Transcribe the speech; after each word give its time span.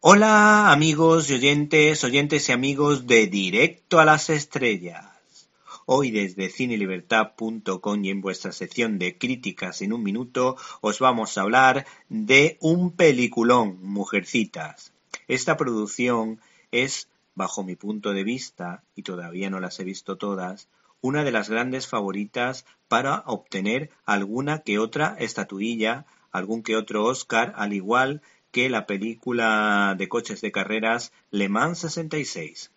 Hola 0.00 0.70
amigos 0.70 1.28
y 1.28 1.34
oyentes, 1.34 2.04
oyentes 2.04 2.48
y 2.48 2.52
amigos 2.52 3.08
de 3.08 3.26
Directo 3.26 3.98
a 3.98 4.04
las 4.04 4.30
Estrellas. 4.30 5.50
Hoy 5.86 6.12
desde 6.12 6.50
cinelibertad.com 6.50 8.04
y 8.04 8.10
en 8.10 8.20
vuestra 8.20 8.52
sección 8.52 9.00
de 9.00 9.18
críticas 9.18 9.82
en 9.82 9.92
un 9.92 10.04
minuto 10.04 10.56
os 10.82 11.00
vamos 11.00 11.36
a 11.36 11.40
hablar 11.40 11.84
de 12.08 12.58
un 12.60 12.92
peliculón, 12.92 13.80
Mujercitas. 13.82 14.92
Esta 15.26 15.56
producción 15.56 16.40
es, 16.70 17.08
bajo 17.34 17.64
mi 17.64 17.74
punto 17.74 18.12
de 18.12 18.22
vista, 18.22 18.84
y 18.94 19.02
todavía 19.02 19.50
no 19.50 19.58
las 19.58 19.80
he 19.80 19.84
visto 19.84 20.16
todas, 20.16 20.68
una 21.00 21.24
de 21.24 21.32
las 21.32 21.50
grandes 21.50 21.88
favoritas 21.88 22.66
para 22.86 23.24
obtener 23.26 23.90
alguna 24.04 24.60
que 24.60 24.78
otra 24.78 25.16
estatuilla, 25.18 26.06
algún 26.30 26.62
que 26.62 26.76
otro 26.76 27.04
Oscar, 27.04 27.52
al 27.56 27.72
igual 27.72 28.20
que 28.20 28.28
la 28.66 28.86
película 28.86 29.94
de 29.96 30.08
coches 30.08 30.40
de 30.40 30.50
carreras 30.50 31.12
Le 31.30 31.48
Mans 31.48 31.78
66. 31.78 32.72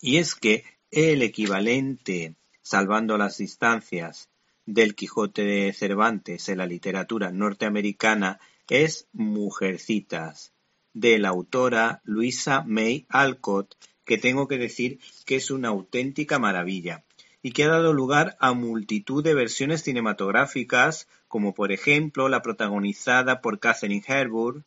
Y 0.00 0.18
es 0.18 0.34
que 0.36 0.64
el 0.92 1.22
equivalente, 1.22 2.36
salvando 2.62 3.18
las 3.18 3.38
distancias, 3.38 4.28
del 4.66 4.94
Quijote 4.94 5.42
de 5.42 5.72
Cervantes 5.72 6.48
en 6.48 6.58
la 6.58 6.66
literatura 6.66 7.32
norteamericana 7.32 8.38
es 8.68 9.08
Mujercitas, 9.12 10.52
de 10.92 11.18
la 11.18 11.30
autora 11.30 12.00
Luisa 12.04 12.62
May 12.64 13.06
Alcott, 13.08 13.74
que 14.04 14.16
tengo 14.16 14.46
que 14.46 14.58
decir 14.58 15.00
que 15.26 15.36
es 15.36 15.50
una 15.50 15.68
auténtica 15.68 16.38
maravilla 16.38 17.04
y 17.42 17.52
que 17.52 17.64
ha 17.64 17.68
dado 17.68 17.92
lugar 17.92 18.36
a 18.40 18.52
multitud 18.52 19.24
de 19.24 19.34
versiones 19.34 19.82
cinematográficas, 19.82 21.08
como 21.28 21.54
por 21.54 21.72
ejemplo 21.72 22.28
la 22.28 22.42
protagonizada 22.42 23.40
por 23.40 23.60
Catherine 23.60 24.04
Hepburn, 24.06 24.64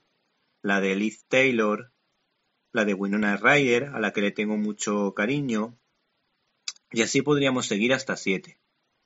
la 0.62 0.80
de 0.80 0.96
Liz 0.96 1.26
Taylor, 1.28 1.92
la 2.72 2.86
de 2.86 2.94
Winona 2.94 3.38
Ryder, 3.38 3.86
a 3.94 4.00
la 4.00 4.12
que 4.12 4.22
le 4.22 4.32
tengo 4.32 4.58
mucho 4.58 5.14
cariño, 5.14 5.78
y 6.92 7.02
así 7.02 7.22
podríamos 7.22 7.68
seguir 7.68 7.94
hasta 7.94 8.16
siete, 8.16 8.58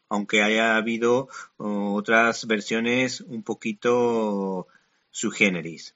aunque 0.09 0.43
haya 0.43 0.77
habido 0.77 1.29
otras 1.57 2.47
versiones 2.47 3.21
un 3.21 3.43
poquito 3.43 4.67
subgéneris. 5.11 5.95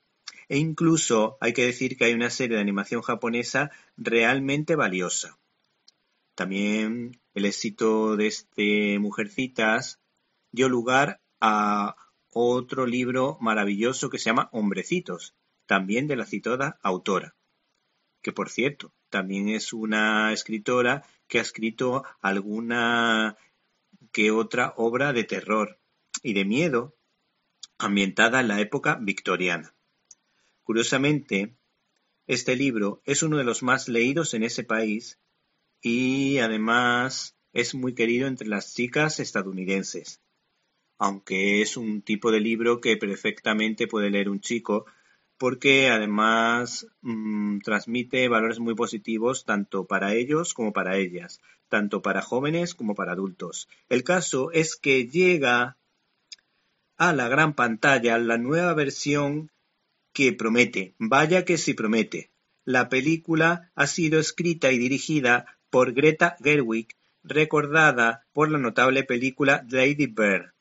E 0.50 0.58
incluso 0.58 1.38
hay 1.40 1.54
que 1.54 1.66
decir 1.66 1.96
que 1.96 2.06
hay 2.06 2.14
una 2.14 2.30
serie 2.30 2.58
de 2.58 2.62
animación 2.62 3.02
japonesa 3.02 3.72
realmente 3.96 4.76
valiosa. 4.76 5.38
También 6.42 7.22
el 7.36 7.46
éxito 7.46 8.18
de 8.18 8.26
este 8.26 8.98
Mujercitas 8.98 10.00
dio 10.52 10.70
lugar 10.70 11.22
a 11.40 11.96
otro 12.32 12.88
libro 12.88 13.38
maravilloso 13.40 14.10
que 14.10 14.18
se 14.18 14.32
llama 14.32 14.50
Hombrecitos, 14.52 15.36
también 15.68 16.08
de 16.08 16.16
la 16.16 16.26
citada 16.26 16.80
autora, 16.82 17.36
que 18.24 18.32
por 18.32 18.50
cierto, 18.50 18.92
también 19.12 19.50
es 19.50 19.72
una 19.72 20.34
escritora 20.34 21.04
que 21.28 21.38
ha 21.38 21.44
escrito 21.44 22.04
alguna 22.22 23.38
que 24.12 24.32
otra 24.32 24.74
obra 24.78 25.14
de 25.14 25.26
terror 25.26 25.80
y 26.24 26.34
de 26.34 26.44
miedo 26.44 26.96
ambientada 27.78 28.40
en 28.40 28.48
la 28.48 28.60
época 28.62 28.98
victoriana. 29.00 29.76
Curiosamente, 30.64 31.56
este 32.26 32.56
libro 32.56 33.04
es 33.06 33.22
uno 33.22 33.38
de 33.38 33.44
los 33.44 33.62
más 33.62 33.88
leídos 33.88 34.34
en 34.34 34.42
ese 34.42 34.64
país 34.64 35.20
y 35.82 36.38
además 36.40 37.36
es 37.54 37.76
muy 37.76 37.94
querido 37.94 38.28
entre 38.28 38.48
las 38.48 38.74
chicas 38.74 39.20
estadounidenses, 39.20 40.22
aunque 40.98 41.62
es 41.62 41.78
un 41.78 42.02
tipo 42.02 42.32
de 42.32 42.40
libro 42.40 42.80
que 42.80 42.98
perfectamente 42.98 43.88
puede 43.88 44.10
leer 44.10 44.30
un 44.30 44.40
chico 44.40 44.86
porque 45.38 45.90
además 45.90 46.86
mm, 47.02 47.62
transmite 47.62 48.28
valores 48.28 48.60
muy 48.60 48.76
positivos 48.76 49.44
tanto 49.44 49.88
para 49.88 50.14
ellos 50.14 50.54
como 50.54 50.72
para 50.72 50.98
ellas, 50.98 51.42
tanto 51.68 52.04
para 52.04 52.22
jóvenes 52.22 52.76
como 52.76 52.94
para 52.94 53.14
adultos. 53.14 53.68
El 53.90 54.04
caso 54.04 54.52
es 54.52 54.76
que 54.76 55.08
llega 55.08 55.78
a 56.96 57.14
la 57.14 57.28
gran 57.28 57.56
pantalla 57.56 58.20
la 58.20 58.38
nueva 58.38 58.76
versión 58.76 59.50
que 60.14 60.32
promete, 60.34 60.94
vaya 61.00 61.44
que 61.44 61.58
sí 61.58 61.74
promete. 61.74 62.30
La 62.64 62.90
película 62.90 63.72
ha 63.74 63.88
sido 63.88 64.20
escrita 64.20 64.72
y 64.72 64.78
dirigida 64.78 65.58
por 65.72 65.94
Greta 65.94 66.38
Gerwig, 66.44 66.90
recordada 67.24 68.28
por 68.34 68.52
la 68.52 68.60
notable 68.60 69.04
película 69.04 69.66
Lady 69.70 70.06
Bird, 70.06 70.54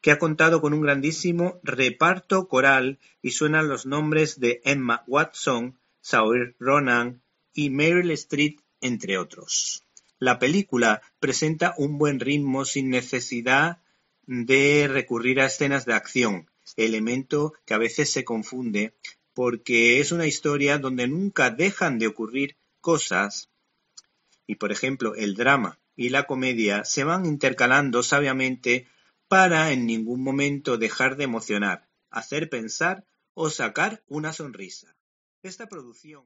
que 0.00 0.10
ha 0.10 0.18
contado 0.18 0.60
con 0.60 0.74
un 0.74 0.80
grandísimo 0.80 1.60
reparto 1.62 2.48
coral 2.48 2.98
y 3.22 3.30
suenan 3.30 3.68
los 3.68 3.86
nombres 3.86 4.40
de 4.40 4.60
Emma 4.64 5.04
Watson, 5.06 5.78
Saoirse 6.00 6.56
Ronan 6.58 7.22
y 7.54 7.70
Meryl 7.70 8.10
Streep, 8.10 8.58
entre 8.80 9.18
otros. 9.18 9.84
La 10.18 10.38
película 10.38 11.02
presenta 11.20 11.74
un 11.76 11.98
buen 11.98 12.18
ritmo 12.18 12.64
sin 12.64 12.90
necesidad 12.90 13.78
de 14.26 14.88
recurrir 14.88 15.40
a 15.40 15.46
escenas 15.46 15.84
de 15.84 15.94
acción, 15.94 16.48
elemento 16.76 17.54
que 17.64 17.74
a 17.74 17.78
veces 17.78 18.10
se 18.10 18.24
confunde 18.24 18.94
porque 19.34 20.00
es 20.00 20.10
una 20.10 20.26
historia 20.26 20.78
donde 20.78 21.06
nunca 21.06 21.50
dejan 21.50 21.98
de 21.98 22.08
ocurrir 22.08 22.56
cosas 22.80 23.50
y 24.48 24.56
por 24.56 24.72
ejemplo 24.72 25.14
el 25.14 25.36
drama 25.36 25.78
y 25.94 26.08
la 26.08 26.24
comedia 26.24 26.84
se 26.84 27.04
van 27.04 27.26
intercalando 27.26 28.02
sabiamente 28.02 28.88
para 29.28 29.70
en 29.70 29.86
ningún 29.86 30.24
momento 30.24 30.78
dejar 30.78 31.16
de 31.16 31.24
emocionar, 31.24 31.86
hacer 32.10 32.48
pensar 32.48 33.04
o 33.34 33.50
sacar 33.50 34.02
una 34.08 34.32
sonrisa. 34.32 34.96
Esta 35.42 35.68
producción. 35.68 36.24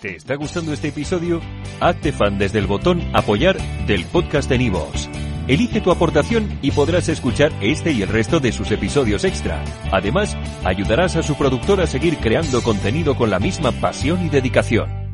¿Te 0.00 0.14
está 0.14 0.34
gustando 0.36 0.72
este 0.72 0.88
episodio? 0.88 1.40
Hazte 1.80 2.12
fan 2.12 2.38
desde 2.38 2.58
el 2.58 2.66
botón 2.66 3.00
apoyar 3.14 3.56
del 3.86 4.04
podcast 4.04 4.48
de 4.48 4.58
Nivos. 4.58 5.08
Elige 5.48 5.80
tu 5.80 5.90
aportación 5.90 6.58
y 6.60 6.72
podrás 6.72 7.08
escuchar 7.08 7.52
este 7.62 7.92
y 7.92 8.02
el 8.02 8.08
resto 8.08 8.40
de 8.40 8.52
sus 8.52 8.70
episodios 8.72 9.24
extra. 9.24 9.64
Además, 9.90 10.36
ayudarás 10.64 11.16
a 11.16 11.22
su 11.22 11.36
productor 11.36 11.80
a 11.80 11.86
seguir 11.86 12.18
creando 12.18 12.62
contenido 12.62 13.16
con 13.16 13.30
la 13.30 13.38
misma 13.38 13.72
pasión 13.72 14.26
y 14.26 14.28
dedicación. 14.28 15.05